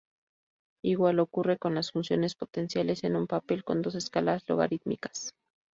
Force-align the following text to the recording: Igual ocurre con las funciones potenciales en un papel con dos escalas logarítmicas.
Igual 0.83 1.19
ocurre 1.19 1.59
con 1.59 1.75
las 1.75 1.91
funciones 1.91 2.33
potenciales 2.33 3.03
en 3.03 3.15
un 3.15 3.27
papel 3.27 3.63
con 3.63 3.83
dos 3.83 3.93
escalas 3.93 4.41
logarítmicas. 4.49 5.35